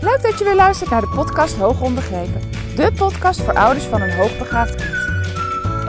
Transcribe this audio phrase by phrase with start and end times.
[0.00, 2.40] Leuk dat je weer luistert naar de podcast Hoog Onbegrepen.
[2.76, 4.94] De podcast voor ouders van een hoogbegaafd kind.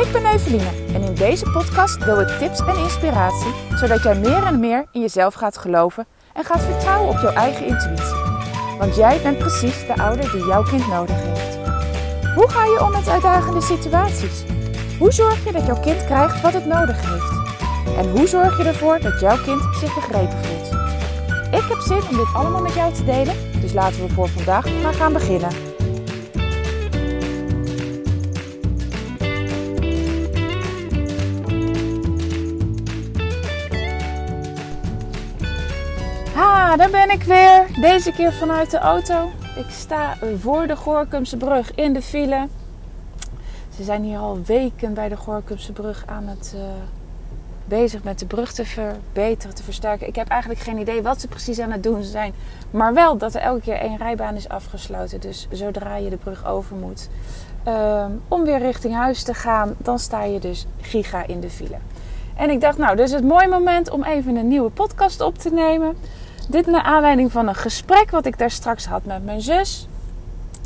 [0.08, 3.52] Ik ben Eveline en in deze podcast deel ik tips en inspiratie...
[3.76, 7.66] zodat jij meer en meer in jezelf gaat geloven en gaat vertrouwen op jouw eigen
[7.66, 8.16] intuïtie.
[8.78, 11.58] Want jij bent precies de ouder die jouw kind nodig heeft.
[12.36, 14.44] Hoe ga je om met uitdagende situaties?
[15.00, 17.40] Hoe zorg je dat jouw kind krijgt wat het nodig heeft?
[17.98, 20.61] En hoe zorg je ervoor dat jouw kind zich begrepen voelt?
[21.92, 25.50] Om dit allemaal met jou te delen, dus laten we voor vandaag maar gaan beginnen.
[36.34, 37.68] Ha, daar ben ik weer.
[37.82, 39.32] Deze keer vanuit de auto.
[39.56, 42.48] Ik sta voor de Gorkumse brug in de file.
[43.76, 46.62] Ze zijn hier al weken bij de Gorkumse brug aan het uh,
[47.66, 50.08] bezig met de brug te verbeteren, te versterken.
[50.08, 52.34] Ik heb eigenlijk geen idee wat ze precies aan het doen zijn.
[52.72, 55.20] Maar wel dat er elke keer één rijbaan is afgesloten.
[55.20, 57.10] Dus zodra je de brug over moet
[57.68, 61.78] um, om weer richting huis te gaan, dan sta je dus giga in de file.
[62.36, 65.38] En ik dacht, nou, dit is het mooie moment om even een nieuwe podcast op
[65.38, 65.98] te nemen.
[66.50, 69.88] Dit naar aanleiding van een gesprek wat ik daar straks had met mijn zus.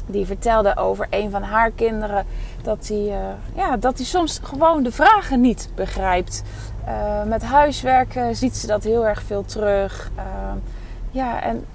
[0.08, 2.26] Die vertelde over een van haar kinderen
[2.64, 3.18] dat hij, uh,
[3.56, 6.44] ja, dat soms gewoon de vragen niet begrijpt.
[6.88, 10.12] Uh, met huiswerken ziet ze dat heel erg veel terug.
[10.18, 10.24] Uh,
[11.12, 11.66] ja, en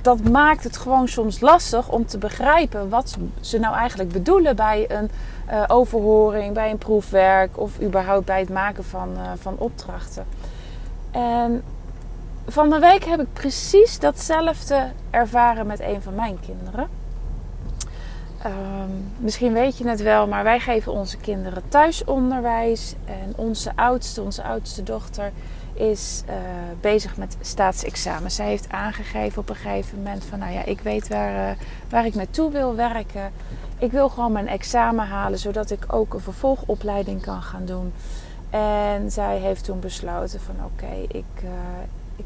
[0.00, 4.90] dat maakt het gewoon soms lastig om te begrijpen wat ze nou eigenlijk bedoelen bij
[4.90, 5.10] een
[5.50, 10.24] uh, overhoring, bij een proefwerk of überhaupt bij het maken van, van opdrachten.
[11.10, 11.62] En
[12.46, 16.99] van de week heb ik precies datzelfde ervaren met een van mijn kinderen.
[18.46, 22.94] Um, misschien weet je het wel, maar wij geven onze kinderen thuisonderwijs.
[23.04, 25.32] En onze oudste, onze oudste dochter,
[25.72, 26.34] is uh,
[26.80, 28.30] bezig met staatsexamen.
[28.30, 31.56] Zij heeft aangegeven op een gegeven moment van, nou ja, ik weet waar, uh,
[31.88, 33.32] waar ik naartoe wil werken.
[33.78, 37.92] Ik wil gewoon mijn examen halen, zodat ik ook een vervolgopleiding kan gaan doen.
[38.50, 41.50] En zij heeft toen besloten van, oké, ik, uh,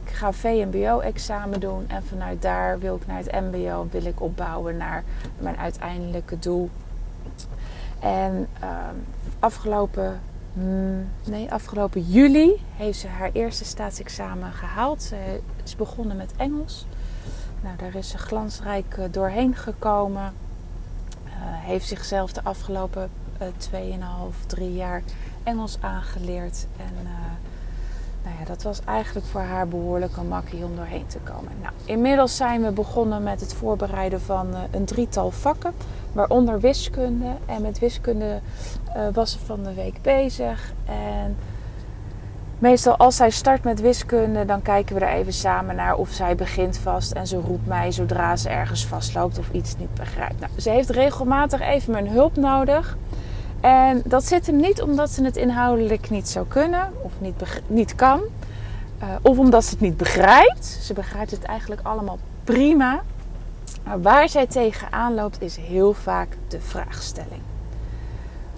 [0.02, 4.76] ik ga VMBO-examen doen en vanuit daar wil ik naar het MBO, wil ik opbouwen
[4.76, 5.04] naar
[5.38, 6.70] mijn uiteindelijke doel.
[8.00, 8.68] En uh,
[9.38, 10.20] afgelopen,
[10.52, 15.02] mm, nee, afgelopen juli heeft ze haar eerste staatsexamen gehaald.
[15.02, 16.86] Ze is begonnen met Engels.
[17.60, 20.32] Nou, daar is ze glansrijk doorheen gekomen.
[21.24, 23.10] Uh, heeft zichzelf de afgelopen
[23.42, 23.48] uh,
[24.32, 25.02] 2,5, 3 jaar
[25.42, 26.66] Engels aangeleerd.
[26.76, 27.06] En
[28.24, 31.52] nou ja, dat was eigenlijk voor haar behoorlijk een makkie om doorheen te komen.
[31.60, 35.72] Nou, inmiddels zijn we begonnen met het voorbereiden van uh, een drietal vakken,
[36.12, 37.26] waaronder wiskunde.
[37.46, 38.40] En met wiskunde
[38.96, 40.72] uh, was ze van de week bezig.
[40.84, 41.36] En
[42.58, 46.34] meestal als zij start met wiskunde, dan kijken we er even samen naar of zij
[46.34, 47.12] begint vast.
[47.12, 50.40] En ze roept mij zodra ze ergens vastloopt of iets niet begrijpt.
[50.40, 52.96] Nou, ze heeft regelmatig even mijn hulp nodig.
[53.64, 57.34] En dat zit hem niet omdat ze het inhoudelijk niet zou kunnen of niet,
[57.66, 58.20] niet kan.
[59.02, 60.64] Uh, of omdat ze het niet begrijpt.
[60.66, 63.02] Ze begrijpt het eigenlijk allemaal prima.
[63.84, 67.40] Maar waar zij tegenaan loopt is heel vaak de vraagstelling.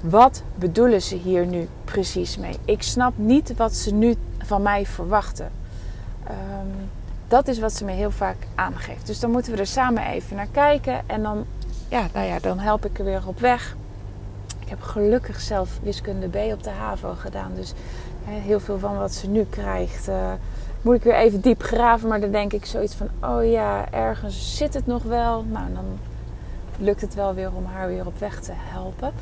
[0.01, 2.57] Wat bedoelen ze hier nu precies mee?
[2.65, 5.51] Ik snap niet wat ze nu van mij verwachten.
[6.31, 6.91] Um,
[7.29, 9.07] dat is wat ze me heel vaak aangeeft.
[9.07, 11.09] Dus dan moeten we er samen even naar kijken.
[11.09, 11.45] En dan,
[11.89, 13.77] ja, nou ja, dan help ik er weer op weg.
[14.67, 17.53] Ik heb gelukkig zelf wiskunde B op de HAVO gedaan.
[17.55, 17.73] Dus
[18.25, 20.33] heel veel van wat ze nu krijgt, uh,
[20.83, 22.09] moet ik weer even diep graven.
[22.09, 25.45] Maar dan denk ik zoiets van: oh ja, ergens zit het nog wel.
[25.45, 25.99] Nou, dan
[26.79, 29.13] lukt het wel weer om haar weer op weg te helpen.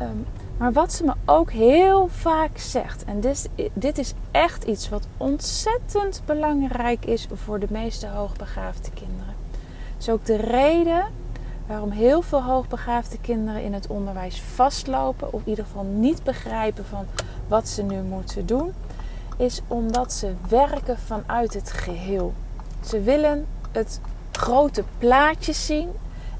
[0.00, 0.26] Um,
[0.56, 5.06] maar wat ze me ook heel vaak zegt, en dit, dit is echt iets wat
[5.16, 9.34] ontzettend belangrijk is voor de meeste hoogbegaafde kinderen.
[9.94, 11.04] Het is ook de reden
[11.68, 16.84] waarom heel veel hoogbegaafde kinderen in het onderwijs vastlopen, of in ieder geval niet begrijpen
[16.84, 17.06] van
[17.48, 18.72] wat ze nu moeten doen,
[19.36, 22.34] is omdat ze werken vanuit het geheel.
[22.84, 24.00] Ze willen het
[24.32, 25.88] grote plaatje zien.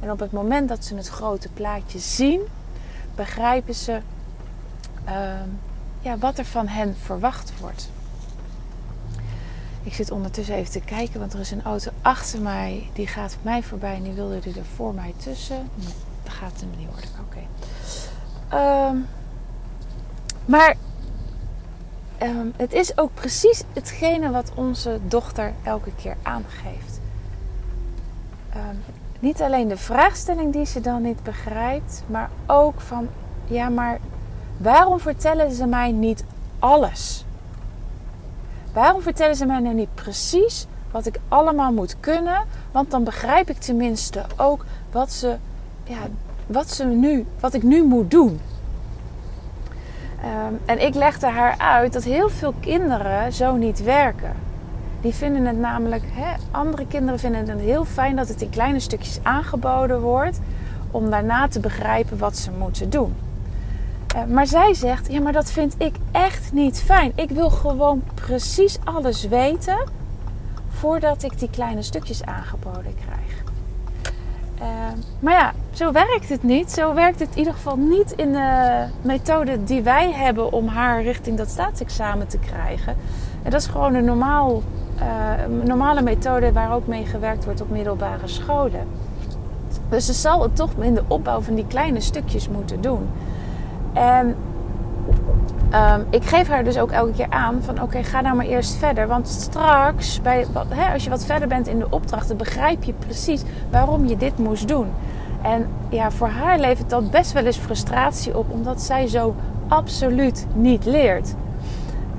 [0.00, 2.40] En op het moment dat ze het grote plaatje zien,
[3.14, 4.00] begrijpen ze
[5.08, 5.12] uh,
[6.00, 7.90] ja, wat er van hen verwacht wordt.
[9.88, 12.90] Ik zit ondertussen even te kijken, want er is een auto achter mij.
[12.92, 15.68] Die gaat mij voorbij en die wilde er voor mij tussen.
[16.22, 17.10] Dat gaat hem niet worden.
[17.26, 17.46] Oké.
[18.48, 18.88] Okay.
[18.88, 19.06] Um,
[20.44, 20.76] maar
[22.22, 27.00] um, het is ook precies hetgene wat onze dochter elke keer aangeeft.
[28.56, 28.82] Um,
[29.20, 33.08] niet alleen de vraagstelling die ze dan niet begrijpt, maar ook van
[33.46, 33.98] ja, maar
[34.56, 36.24] waarom vertellen ze mij niet
[36.58, 37.24] alles?
[38.72, 42.44] Waarom vertellen ze mij nou niet precies wat ik allemaal moet kunnen.
[42.70, 45.36] Want dan begrijp ik tenminste ook wat ze,
[45.84, 45.98] ja,
[46.46, 48.40] wat ze nu, wat ik nu moet doen.
[50.22, 54.32] Ehm, en ik legde haar uit dat heel veel kinderen zo niet werken.
[55.00, 58.80] Die vinden het namelijk, hè, andere kinderen vinden het heel fijn dat het in kleine
[58.80, 60.40] stukjes aangeboden wordt.
[60.90, 63.14] Om daarna te begrijpen wat ze moeten doen.
[64.18, 67.12] Uh, maar zij zegt, ja maar dat vind ik echt niet fijn.
[67.14, 69.78] Ik wil gewoon precies alles weten
[70.68, 73.42] voordat ik die kleine stukjes aangeboden krijg.
[74.60, 74.66] Uh,
[75.20, 76.70] maar ja, zo werkt het niet.
[76.72, 81.02] Zo werkt het in ieder geval niet in de methode die wij hebben om haar
[81.02, 82.96] richting dat staatsexamen te krijgen.
[83.42, 84.62] En dat is gewoon een normaal,
[84.98, 88.86] uh, normale methode waar ook mee gewerkt wordt op middelbare scholen.
[89.88, 93.08] Dus ze zal het toch in de opbouw van die kleine stukjes moeten doen.
[93.92, 94.36] En
[95.74, 98.74] um, ik geef haar dus ook elke keer aan van oké, ga nou maar eerst
[98.74, 99.06] verder.
[99.06, 103.42] Want straks, bij, hè, als je wat verder bent in de opdrachten, begrijp je precies
[103.70, 104.86] waarom je dit moest doen.
[105.42, 109.34] En ja, voor haar levert dat best wel eens frustratie op, omdat zij zo
[109.68, 111.34] absoluut niet leert.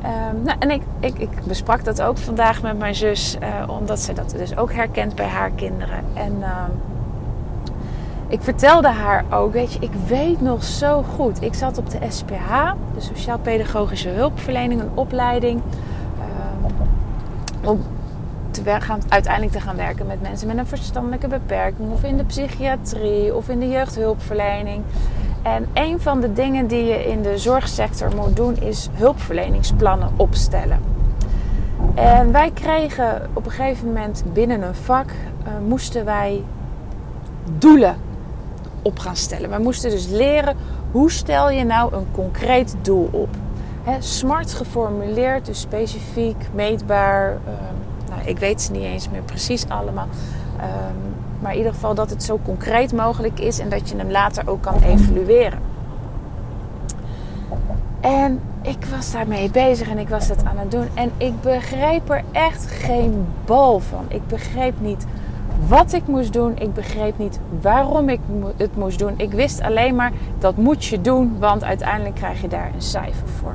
[0.04, 4.00] Um, nou, en ik, ik, ik, besprak dat ook vandaag met mijn zus, uh, omdat
[4.00, 6.04] ze dat dus ook herkent bij haar kinderen.
[6.14, 6.64] En uh,
[8.30, 11.42] ik vertelde haar ook, weet je, ik weet nog zo goed.
[11.42, 15.62] Ik zat op de SPH, de Sociaal-Pedagogische Hulpverlening, een opleiding.
[16.18, 17.82] Uh, om
[18.52, 21.92] te gaan, uiteindelijk te gaan werken met mensen met een verstandelijke beperking.
[21.92, 24.84] Of in de psychiatrie of in de jeugdhulpverlening.
[25.42, 30.80] En een van de dingen die je in de zorgsector moet doen is hulpverleningsplannen opstellen.
[31.96, 36.44] En wij kregen op een gegeven moment binnen een vak, uh, moesten wij
[37.58, 37.96] doelen
[38.82, 39.50] op gaan stellen.
[39.50, 40.56] We moesten dus leren
[40.92, 43.30] hoe stel je nou een concreet doel op.
[44.00, 47.32] Smart geformuleerd, dus specifiek, meetbaar.
[47.32, 50.08] Um, nou, ik weet ze niet eens meer precies allemaal.
[50.58, 54.12] Um, maar in ieder geval dat het zo concreet mogelijk is en dat je hem
[54.12, 55.60] later ook kan evalueren.
[58.02, 60.88] En ik was daarmee bezig en ik was het aan het doen.
[60.94, 64.06] En ik begreep er echt geen bal van.
[64.08, 65.06] Ik begreep niet
[65.70, 66.58] wat ik moest doen.
[66.58, 68.20] Ik begreep niet waarom ik
[68.56, 69.14] het moest doen.
[69.18, 73.28] Ik wist alleen maar dat moet je doen, want uiteindelijk krijg je daar een cijfer
[73.28, 73.54] voor.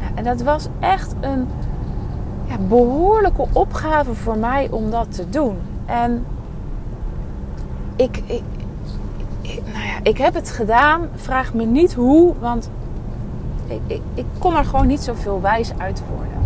[0.00, 1.48] Nou, en dat was echt een
[2.48, 5.56] ja, behoorlijke opgave voor mij om dat te doen.
[5.86, 6.26] En
[7.96, 8.42] ik, ik,
[9.42, 11.08] nou ja, ik heb het gedaan.
[11.14, 12.70] Vraag me niet hoe, want
[13.66, 16.38] ik, ik, ik kon er gewoon niet zoveel wijs uit worden.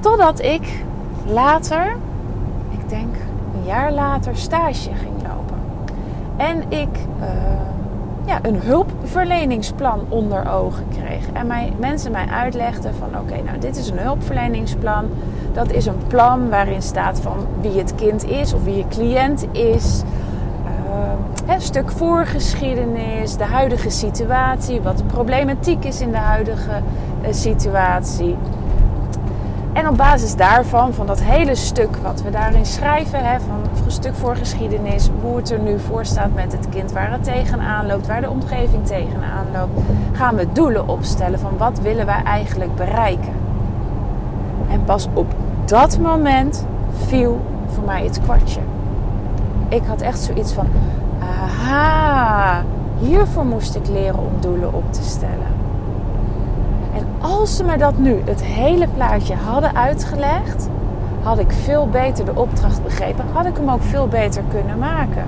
[0.00, 0.84] Totdat ik
[1.26, 1.96] later,
[3.68, 5.56] jaar later, stage ging lopen.
[6.36, 6.88] En ik
[7.20, 7.26] uh,
[8.24, 11.32] ja, een hulpverleningsplan onder ogen kreeg.
[11.32, 15.04] En mij, mensen mij uitlegden van oké, nou dit is een hulpverleningsplan.
[15.52, 19.46] Dat is een plan waarin staat van wie het kind is of wie je cliënt
[19.52, 20.02] is.
[21.46, 26.70] Een stuk voorgeschiedenis, de huidige situatie, wat de problematiek is in de huidige
[27.22, 28.36] uh, situatie.
[29.78, 33.90] En op basis daarvan, van dat hele stuk wat we daarin schrijven, hè, van een
[33.90, 37.86] stuk voor geschiedenis, hoe het er nu voor staat met het kind, waar het tegenaan
[37.86, 39.80] loopt, waar de omgeving tegenaan loopt,
[40.12, 43.32] gaan we doelen opstellen van wat willen wij eigenlijk bereiken.
[44.70, 45.26] En pas op
[45.64, 46.66] dat moment
[47.06, 48.60] viel voor mij het kwartje.
[49.68, 50.66] Ik had echt zoiets van,
[51.20, 52.62] aha,
[52.98, 55.57] hiervoor moest ik leren om doelen op te stellen.
[57.20, 60.68] Als ze me dat nu, het hele plaatje, hadden uitgelegd,
[61.22, 63.24] had ik veel beter de opdracht begrepen.
[63.32, 65.24] Had ik hem ook veel beter kunnen maken.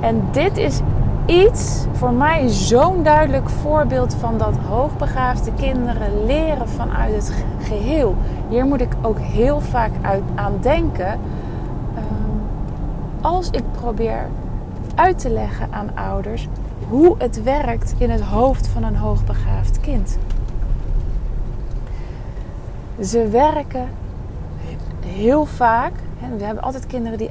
[0.00, 0.80] En dit is
[1.26, 8.16] iets voor mij zo'n duidelijk voorbeeld van dat hoogbegaafde kinderen leren vanuit het geheel.
[8.48, 11.18] Hier moet ik ook heel vaak uit, aan denken.
[11.94, 14.26] Ehm, als ik probeer
[14.94, 16.48] uit te leggen aan ouders
[16.88, 20.18] hoe het werkt in het hoofd van een hoogbegaafd kind.
[23.02, 23.88] Ze werken
[25.04, 25.92] heel vaak.
[26.38, 27.30] We hebben altijd kinderen die,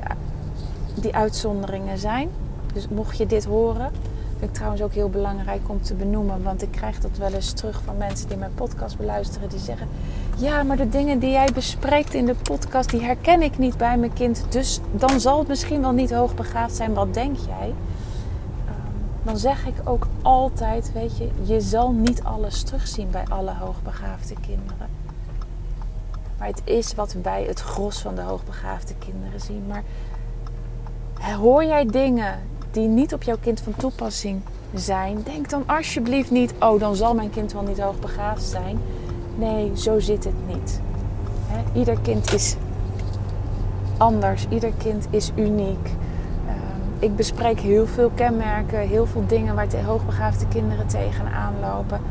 [0.94, 2.30] die uitzonderingen zijn.
[2.74, 3.92] Dus mocht je dit horen,
[4.38, 6.44] vind ik trouwens ook heel belangrijk om te benoemen.
[6.44, 9.50] Want ik krijg dat wel eens terug van mensen die mijn podcast beluisteren.
[9.50, 9.88] Die zeggen:
[10.38, 13.98] Ja, maar de dingen die jij bespreekt in de podcast, die herken ik niet bij
[13.98, 14.46] mijn kind.
[14.50, 16.94] Dus dan zal het misschien wel niet hoogbegaafd zijn.
[16.94, 17.74] Wat denk jij?
[18.66, 23.54] Ehm, dan zeg ik ook altijd: Weet je, je zal niet alles terugzien bij alle
[23.54, 25.09] hoogbegaafde kinderen.
[26.40, 29.64] Maar het is wat we bij het gros van de hoogbegaafde kinderen zien.
[29.68, 29.84] Maar
[31.36, 32.40] hoor jij dingen
[32.72, 34.42] die niet op jouw kind van toepassing
[34.74, 38.80] zijn, denk dan alsjeblieft niet: oh, dan zal mijn kind wel niet hoogbegaafd zijn.
[39.36, 40.82] Nee, zo zit het niet.
[41.74, 42.56] Ieder kind is
[43.98, 45.90] anders, ieder kind is uniek.
[46.48, 52.02] Ehm, ik bespreek heel veel kenmerken, heel veel dingen waar de hoogbegaafde kinderen tegenaan lopen.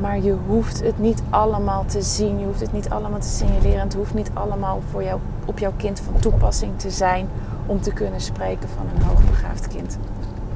[0.00, 3.80] Maar je hoeft het niet allemaal te zien, je hoeft het niet allemaal te signaleren.
[3.80, 7.28] Het hoeft niet allemaal voor jou, op jouw kind van toepassing te zijn
[7.66, 9.98] om te kunnen spreken van een hoogbegaafd kind.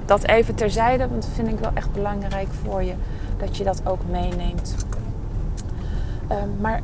[0.05, 2.95] Dat even terzijde, want dat vind ik wel echt belangrijk voor je,
[3.37, 4.75] dat je dat ook meeneemt.
[6.29, 6.81] Ehm, maar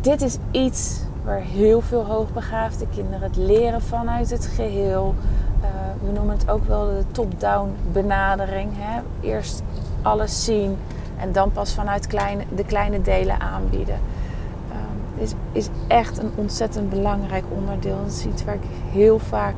[0.00, 5.14] dit is iets waar heel veel hoogbegaafde kinderen het leren vanuit het geheel.
[5.60, 5.66] Uh,
[6.06, 8.70] we noemen het ook wel de top-down benadering.
[8.74, 9.00] Hè?
[9.20, 9.62] Eerst
[10.02, 10.76] alles zien
[11.16, 12.10] en dan pas vanuit
[12.54, 13.98] de kleine delen aanbieden.
[14.70, 17.96] Um, is, is echt een ontzettend belangrijk onderdeel.
[18.02, 19.54] Dat is iets waar ik heel vaak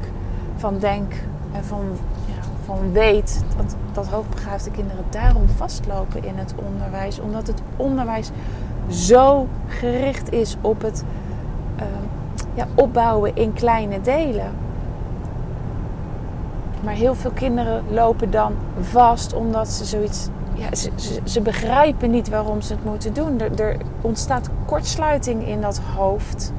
[0.57, 1.12] van denk
[1.53, 1.85] en van,
[2.27, 7.21] ja, van weet dat, dat hoogbegaafde kinderen daarom vastlopen in het onderwijs.
[7.21, 8.31] Omdat het onderwijs
[8.88, 11.05] zo gericht is op het
[11.77, 11.85] uh,
[12.55, 14.53] ja, opbouwen in kleine delen.
[16.85, 20.29] Maar heel veel kinderen lopen dan vast omdat ze zoiets.
[20.59, 20.91] Ja, ze,
[21.25, 23.41] ze, begrijpen niet waarom ze het moeten doen.
[23.41, 26.53] Er, ontstaat kortsluiting in dat hoofd.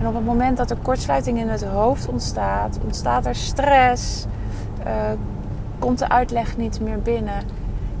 [0.00, 4.24] En op het moment dat er kortsluiting in het hoofd ontstaat, ontstaat er stress.
[4.86, 4.92] Uh,
[5.78, 7.42] komt de uitleg niet meer binnen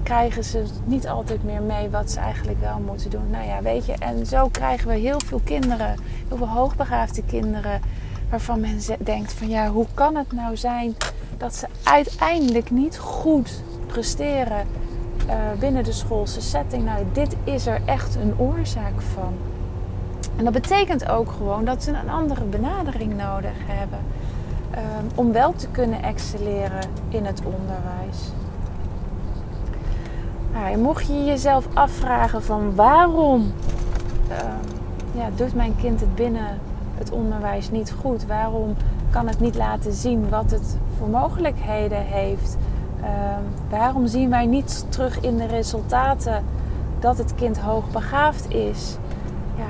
[0.02, 3.30] krijgen ze niet altijd meer mee wat ze eigenlijk wel moeten doen.
[3.30, 5.94] Nou ja, weet je, en zo krijgen we heel veel kinderen,
[6.28, 7.80] heel veel hoogbegaafde kinderen,
[8.30, 10.94] waarvan men denkt van ja, hoe kan het nou zijn
[11.36, 14.66] dat ze uiteindelijk niet goed presteren
[15.30, 16.84] uh, binnen de schoolse setting?
[16.84, 19.34] Nou, dit is er echt een oorzaak van.
[20.36, 23.98] En dat betekent ook gewoon dat ze een andere benadering nodig hebben.
[24.74, 28.32] Um, om wel te kunnen excelleren in het onderwijs.
[30.52, 33.52] Nou, mocht je jezelf afvragen van waarom
[34.30, 34.36] uh,
[35.12, 36.58] ja, doet mijn kind het binnen
[36.94, 38.26] het onderwijs niet goed?
[38.26, 38.74] Waarom
[39.10, 42.56] kan het niet laten zien wat het voor mogelijkheden heeft?
[43.02, 43.06] Uh,
[43.68, 46.44] waarom zien wij niet terug in de resultaten
[46.98, 48.96] dat het kind hoogbegaafd is?
[49.56, 49.68] Ja,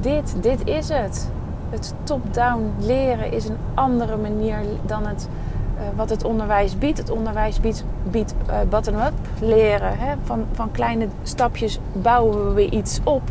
[0.00, 1.30] dit, dit is het.
[1.70, 5.28] Het top-down leren is een andere manier dan het
[5.76, 6.98] uh, wat het onderwijs biedt.
[6.98, 9.98] Het onderwijs biedt, biedt uh, bottom-up leren.
[9.98, 10.14] Hè?
[10.22, 13.22] Van, van kleine stapjes bouwen we iets op.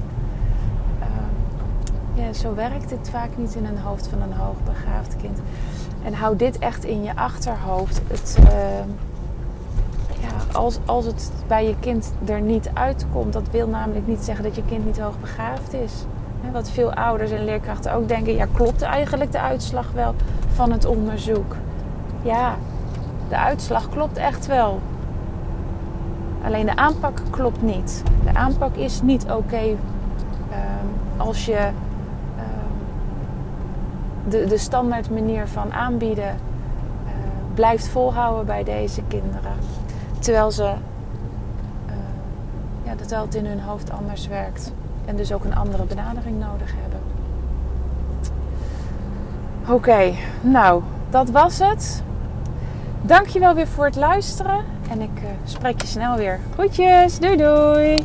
[1.00, 5.40] Uh, ja, zo werkt het vaak niet in een hoofd van een hoogbegaafd kind.
[6.04, 8.02] En hou dit echt in je achterhoofd.
[8.08, 8.86] Het, ja,
[10.58, 14.56] als, als het bij je kind er niet uitkomt, dat wil namelijk niet zeggen dat
[14.56, 15.94] je kind niet hoogbegaafd is.
[16.52, 20.16] Wat veel ouders en leerkrachten ook denken, ja, klopt eigenlijk de uitslag wel
[20.54, 21.56] van het onderzoek?
[22.28, 22.56] ja,
[23.30, 24.80] de uitslag klopt echt wel.
[26.44, 28.04] Alleen de aanpak klopt niet.
[28.24, 29.78] De aanpak is niet oké um,
[31.18, 31.70] als je
[32.38, 32.80] um,
[34.30, 37.12] de, de standaard manier van aanbieden uh,
[37.54, 39.56] blijft volhouden bij deze kinderen.
[40.28, 41.94] Terwijl ze, uh,
[42.84, 44.72] ja, terwijl het in hun hoofd anders werkt.
[45.06, 47.00] En dus ook een andere benadering nodig hebben.
[49.68, 52.04] Oké, nou, dat was het.
[53.02, 54.64] Dankjewel weer voor het luisteren.
[54.90, 56.40] En ik uh, spreek je snel weer.
[56.54, 58.04] Groetjes, doei doei!